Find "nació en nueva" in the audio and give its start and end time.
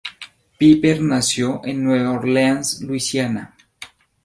0.99-2.09